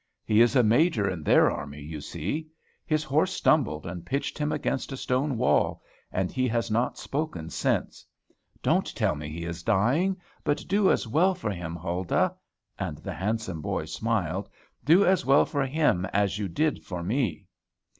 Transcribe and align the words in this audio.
He 0.25 0.41
is 0.41 0.55
a 0.55 0.63
major 0.63 1.07
in 1.07 1.21
their 1.21 1.51
army, 1.51 1.79
you 1.79 2.01
see. 2.01 2.47
His 2.87 3.03
horse 3.03 3.31
stumbled, 3.33 3.85
and 3.85 4.03
pitched 4.03 4.35
him 4.39 4.51
against 4.51 4.91
a 4.91 4.97
stone 4.97 5.37
wall; 5.37 5.83
and 6.11 6.31
he 6.31 6.47
has 6.47 6.71
not 6.71 6.97
spoken 6.97 7.51
since. 7.51 8.03
Don't 8.63 8.95
tell 8.95 9.13
me 9.13 9.29
he 9.29 9.45
is 9.45 9.61
dying; 9.61 10.17
but 10.43 10.65
do 10.67 10.89
as 10.89 11.05
well 11.07 11.35
for 11.35 11.51
him, 11.51 11.75
Huldah," 11.75 12.33
and 12.79 12.97
the 12.97 13.13
handsome 13.13 13.61
boy 13.61 13.85
smiled, 13.85 14.49
"do 14.83 15.05
as 15.05 15.23
well 15.23 15.45
for 15.45 15.67
him 15.67 16.05
as 16.05 16.39
you 16.39 16.47
did 16.47 16.83
for 16.83 17.03
me." 17.03 17.45